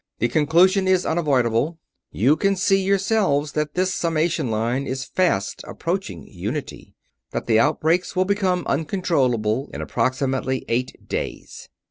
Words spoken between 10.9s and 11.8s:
days.